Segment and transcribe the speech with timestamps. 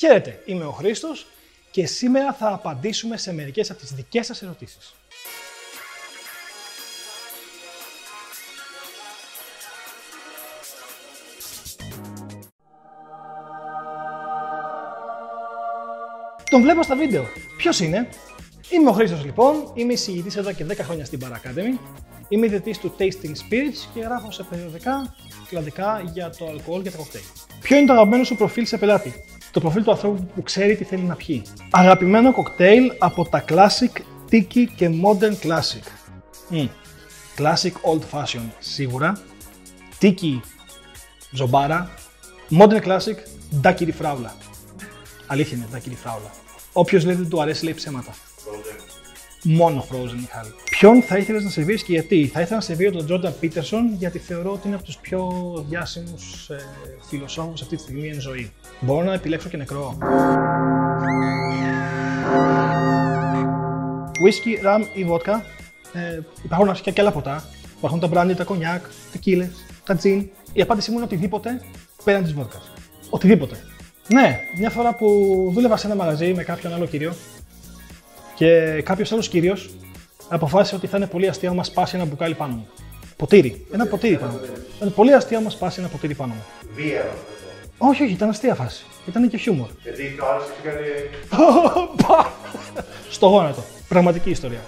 [0.00, 1.26] Χαίρετε, είμαι ο Χρήστος
[1.70, 4.94] και σήμερα θα απαντήσουμε σε μερικές από τις δικές σας ερωτήσεις.
[16.50, 17.24] Τον βλέπω στα βίντεο.
[17.56, 18.08] Ποιος είναι;
[18.70, 21.78] Είμαι ο Χρήστος λοιπόν, είμαι εισηγητής εδώ και 10 χρόνια στην Bar Academy.
[22.28, 25.14] Είμαι ιδιωτής του Tasting Spirits και γράφω σε περιοδικά
[25.48, 27.24] κλαδικά για το αλκοόλ και τα κοκτέιλ.
[27.60, 29.14] Ποιο είναι το αγαπημένο σου προφίλ σε πελάτη;
[29.50, 31.42] Το προφίλ του ανθρώπου που ξέρει τι θέλει να πιει.
[31.70, 34.00] Αγαπημένο κοκτέιλ από τα Classic,
[34.30, 35.84] Tiki και Modern Classic.
[36.50, 36.68] Mm.
[37.36, 39.20] Classic Old Fashion σίγουρα.
[40.00, 40.40] Tiki
[41.30, 41.90] Ζομπάρα.
[42.58, 43.16] Modern Classic
[43.62, 44.34] Daiquiri Φράουλα.
[45.26, 46.30] Αλήθεια είναι Daiquiri Φράουλα.
[46.72, 48.14] Όποιος λέει δεν του αρέσει λέει ψέματα.
[49.42, 50.50] Μόνο Frozen, Μιχάλη.
[50.70, 54.18] Ποιον θα ήθελες να σερβίρει και γιατί; Θα ήθελα να σερβίρω τον Jordan Peterson γιατί
[54.18, 55.28] θεωρώ ότι είναι από τους πιο
[55.68, 56.56] διάσημους ε,
[57.08, 58.52] φιλοσόφους αυτή τη στιγμή εν ζωή.
[58.80, 59.98] Μπορώ να επιλέξω και νεκρό.
[64.24, 65.40] Whisky, rum ή vodka.
[65.92, 67.44] Ε, υπάρχουν αρχικά και άλλα ποτά.
[67.78, 68.82] Υπάρχουν τα brandy, τα κονιάκ,
[69.12, 69.48] τα κύλε,
[69.84, 70.28] τα τζιν.
[70.52, 71.62] Η απάντησή μου είναι οτιδήποτε
[72.04, 72.58] πέραν της βότκα.
[73.10, 73.56] Οτιδήποτε.
[74.08, 75.06] Ναι, μια φορά που
[75.54, 77.14] δούλευα σε ένα μαγαζί με κάποιον άλλο κύριο
[78.40, 79.70] και κάποιος άλλος κύριος
[80.28, 82.68] αποφάσισε ότι θα είναι πολύ αστείο να μα σπάσει ένα μπουκάλι πάνω μου.
[83.16, 83.66] Ποτήρι.
[83.72, 84.40] Ένα ποτήρι πάνω μου.
[84.76, 86.44] Ήταν πολύ αστείο να μα σπάσει ένα ποτήρι πάνω μου.
[86.74, 87.08] Βία.
[87.78, 88.84] Όχι, όχι, ήταν αστεία φάση.
[89.06, 89.68] Ήταν και χιούμορ.
[89.82, 90.86] Γιατί το άλλο έχει κάνει
[93.10, 93.64] Στο γόνατο.
[93.88, 94.60] Πραγματική ιστορία.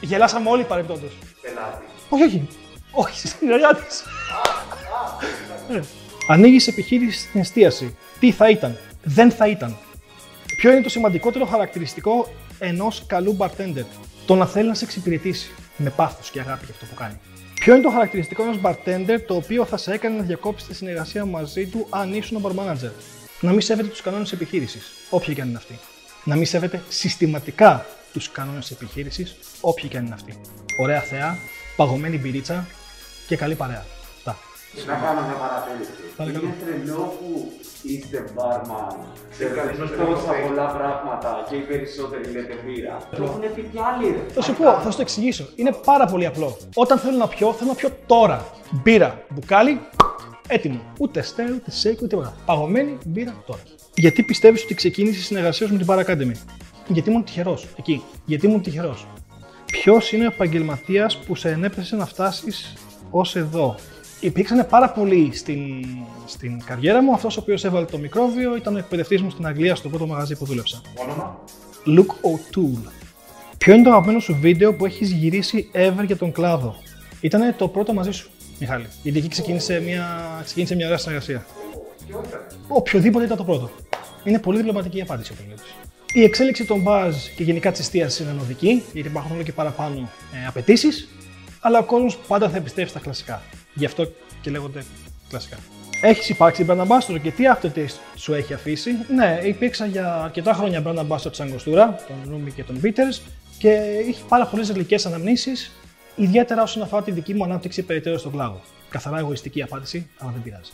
[0.00, 1.12] Γελάσαμε όλοι παρεμπιπτόντως.
[1.42, 1.88] πελάτης.
[2.08, 2.48] Όχι, όχι.
[2.90, 3.82] Όχι, συνεργάτη.
[6.28, 7.96] Ανοίγεις επιχείρηση στην εστίαση.
[8.20, 9.76] Τι θα ήταν, δεν θα ήταν.
[10.56, 13.84] Ποιο είναι το σημαντικότερο χαρακτηριστικό ενός καλού bartender;
[14.26, 17.18] Το να θέλει να σε εξυπηρετήσει με πάθος και αγάπη για αυτό που κάνει.
[17.54, 21.24] Ποιο είναι το χαρακτηριστικό ενός bartender το οποίο θα σε έκανε να διακόψεις τη συνεργασία
[21.24, 22.90] μαζί του αν ήσουν bar manager;
[23.40, 25.78] Να μην σέβεται τους κανόνες επιχείρησης, όποια και αν είναι αυτή.
[26.24, 30.38] Να μην σέβεται συστηματικά τους κανόνες επιχείρησης, όποια και αν είναι αυτή.
[30.78, 31.38] Ωραία θέα,
[31.76, 32.66] παγωμένη μπυρίτσα
[33.26, 33.84] και καλή παρέα.
[34.74, 34.92] Αυτά.
[34.92, 35.92] Να κάνω μια παρατήρηση.
[36.16, 36.44] Παρακαλώ.
[36.44, 37.28] Είναι τρελό που
[37.90, 38.94] είστε μπάρμαν.
[39.30, 40.46] Ξέρετε καλύτερο τόσα κοκτέιλ.
[40.46, 42.94] πολλά πράγματα και οι περισσότεροι λέτε μπύρα.
[43.16, 44.22] Το έχουν πει κι άλλοι ρε.
[44.36, 45.44] Θα σου πω, θα σου το εξηγήσω.
[45.56, 46.56] Είναι πάρα πολύ απλό.
[46.74, 48.38] Όταν θέλω να πιω, θέλω να πιω τώρα.
[48.82, 49.80] Μπύρα, μπουκάλι,
[50.48, 50.80] έτοιμο.
[50.98, 52.36] Ούτε stir, ούτε shake, ούτε τίποτα.
[52.46, 53.60] Παγωμένη μπύρα τώρα.
[53.94, 56.36] Γιατί πιστεύεις ότι ξεκίνησε η συνεργασία σου με την Bar Academy;
[56.86, 58.02] Γιατί ήμουν τυχερός εκεί.
[58.24, 59.06] Γιατί ήμουν τυχερός.
[59.66, 62.72] Ποιος είναι ο επαγγελματίας που σε ενέπνευσε να φτάσεις
[63.10, 63.74] ως εδώ;
[64.20, 65.86] Υπήρξαν πάρα πολλοί στην,
[66.26, 67.12] στην καριέρα μου.
[67.12, 70.36] Αυτός ο οποίος έβαλε το μικρόβιο ήταν ο εκπαιδευτής μου στην Αγγλία στο πρώτο μαγαζί
[70.36, 70.80] που δούλεψα.
[70.94, 71.40] Όνομα;
[71.86, 72.90] Luke O'Toole.
[73.58, 76.76] Ποιο είναι το αγαπημένο σου βίντεο που έχεις γυρίσει ever για τον κλάδο;
[77.20, 78.86] Ήταν το πρώτο μαζί σου, Μιχάλη.
[79.02, 80.06] Γιατί εκεί ξεκίνησε μια,
[80.44, 81.46] ξεκίνησε μια ωραία συνεργασία.
[82.68, 83.70] Οποιοδήποτε ήταν το πρώτο.
[84.24, 85.74] Είναι πολύ διπλωματική η απάντηση όπως βλέπεις.
[86.12, 90.10] Η εξέλιξη των buzz και γενικά της εστίασης είναι ανωδική, γιατί υπάρχουν όλο και παραπάνω
[90.32, 91.08] ε, απαιτήσεις,
[91.60, 93.42] αλλά ο κόσμος πάντα θα επιστρέψει στα κλασικά.
[93.76, 94.84] Γι' αυτό και λέγονται
[95.28, 95.56] κλασικά.
[96.00, 100.82] Έχεις υπάρξει brand ambassador και τι aftertaste σου έχει αφήσει; Ναι, υπήρξα για αρκετά χρόνια
[100.86, 103.20] brand ambassador της Αγκοστούρα, τον Ρούμι και τον Peters
[103.58, 103.70] και
[104.08, 105.72] έχει πάρα πολλές γλυκές αναμνήσεις,
[106.16, 108.60] ιδιαίτερα όσον αφορά τη δική μου ανάπτυξη περαιτέρω στον κλάδο.
[108.88, 110.70] Καθαρά εγωιστική απάντηση, αλλά δεν πειράζει.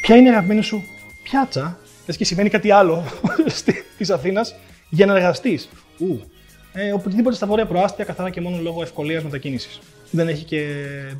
[0.00, 0.82] Ποια είναι η αγαπημένη σου
[1.22, 3.04] πιάτσα, λε και σημαίνει κάτι άλλο
[3.98, 4.54] της Αθήνας,
[4.88, 5.68] για να εργαστείς.
[5.98, 6.20] Ου.
[6.72, 9.80] Ε, οπουδήποτε στα βόρεια προάστια, καθαρά και μόνο λόγω ευκολίας μετακίνησης.
[10.10, 10.66] Δεν έχει και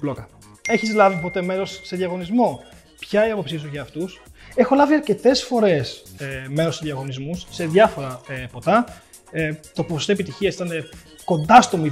[0.00, 0.28] μπλόκα.
[0.66, 2.62] Έχεις λάβει ποτέ μέρος σε διαγωνισμό;
[2.98, 4.20] Ποια είναι η άποψή σου για αυτούς;
[4.54, 8.84] Έχω λάβει αρκετές φορές ε, μέρος σε διαγωνισμούς σε διάφορα ε, ποτά.
[9.30, 10.68] Ε, το ποσοστό επιτυχίας ήταν
[11.24, 11.88] κοντά στο 0%,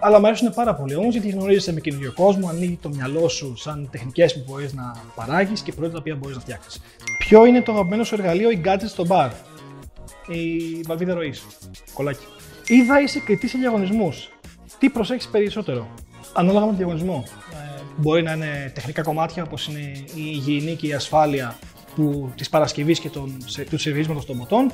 [0.00, 3.56] αλλά μου αρέσουν πάρα πολύ όμως γιατί γνωρίζεσαι με καινούριο κόσμο, ανοίγει το μυαλό σου
[3.56, 6.80] σαν τεχνικές που μπορείς να παράγεις και προϊόντα τα οποία μπορείς να φτιάξεις.
[7.18, 9.30] Ποιο είναι το αγαπημένο σου εργαλείο ή gadget στο bar,
[10.28, 11.46] η βαλβίδα ροής.
[11.92, 12.24] Κολλάκι.
[12.66, 14.28] Είδα είσαι κριτής σε διαγωνισμούς.
[14.78, 15.88] Τι προσέχεις περισσότερο,
[16.32, 17.24] ανάλογα με τον διαγωνισμό;
[18.00, 21.58] Ε, μπορεί να είναι τεχνικά κομμάτια όπως είναι η υγιεινή και η ασφάλεια
[21.94, 24.70] του, της παρασκευής και των, σε, του σερβίσματος των ποτών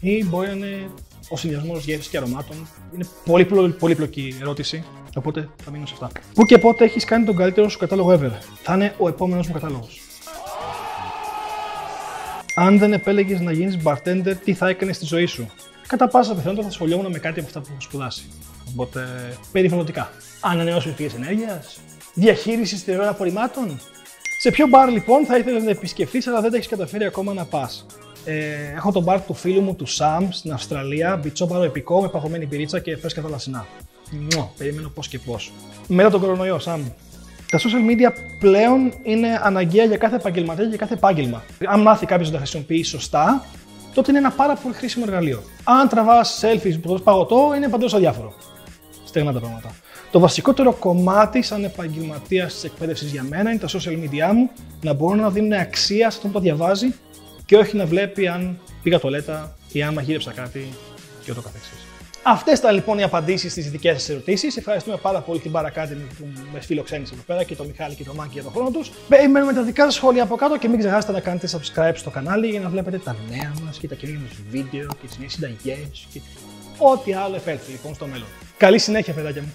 [0.00, 0.90] ή μπορεί να είναι
[1.28, 2.68] ο συνδυασμός γεύσης και αρωμάτων.
[2.94, 4.84] Είναι πολύ πλο- πολύπλοκη ερώτηση,
[5.16, 6.10] οπότε θα μείνω σε αυτά.
[6.34, 8.30] Πού και πότε έχεις κάνει τον καλύτερο σου κατάλογο ever;
[8.62, 10.00] Θα είναι ο επόμενος μου κατάλογος.
[12.54, 15.46] Αν δεν επέλεγες να γίνεις bartender, τι θα έκανες στη ζωή σου;
[15.86, 18.24] Κατά πάσα πιθανότητα θα ασχολιόμουν με κάτι από αυτά που έχω σπουδάσει.
[18.72, 19.06] Οπότε
[19.52, 20.10] περιβαλλοντικά.
[20.40, 21.80] Ανανεώσιμε πηγές ενέργειας,
[22.14, 23.80] διαχείρισης στερεών απορριμμάτων;
[24.40, 27.44] Σε ποιο μπαρ λοιπόν θα ήθελες να επισκεφθείς, αλλά δεν τα έχεις καταφέρει ακόμα να
[27.44, 27.86] πας;
[28.24, 28.34] Ε,
[28.76, 32.80] έχω τον μπαρ του φίλου μου του Σαμ στην Αυστραλία, μπιτσόμπαρο επικό με παγωμένη πυρίτσα
[32.80, 33.66] και φρέσκα θαλασσινά.
[34.10, 35.52] Μουα, περιμένω πώς και πώς.
[35.86, 36.82] Μετά τον κορονοϊό, Σαμ.
[37.50, 41.42] Τα social media πλέον είναι αναγκαία για κάθε επαγγελματία και για κάθε επάγγελμα.
[41.66, 43.44] Αν μάθει κάποιος να τα χρησιμοποιεί σωστά,
[43.94, 45.42] τότε είναι ένα πάρα πολύ χρήσιμο εργαλείο.
[45.64, 48.34] Αν τραβάς selfies που παγωτό, είναι παντός αδιάφορο.
[49.14, 49.74] Στεγνά τα πράγματα.
[50.10, 54.50] Το βασικότερο κομμάτι σαν επαγγελματίας της εκπαίδευσης για μένα είναι τα social media μου
[54.82, 56.94] να μπορούν να δίνουν αξία σε αυτόν που το διαβάζει
[57.44, 60.68] και όχι να βλέπει αν πήγα τολέτα ή αν μαγείρεψα κάτι
[61.24, 61.78] και ούτω καθεξής.
[62.22, 64.56] Αυτές ήταν λοιπόν οι απαντήσεις στις δικές σας ερωτήσεις.
[64.56, 68.14] Ευχαριστούμε πάρα πολύ την Παρακάτη που με φιλοξένησε εδώ πέρα και το Μιχάλη και το
[68.14, 68.90] Μάκη για τον χρόνο τους.
[69.08, 72.46] Περιμένουμε τα δικά σας σχόλια από κάτω και μην ξεχάσετε να κάνετε subscribe στο κανάλι
[72.48, 76.06] για να βλέπετε τα νέα μας και τα καινούργια μας βίντεο και τις νέες συνταγές
[76.12, 76.20] και
[76.78, 78.28] ό,τι άλλο εφέλθει λοιπόν στο μέλλον.
[78.64, 79.52] Καλή συνέχεια, παιδάκια μου.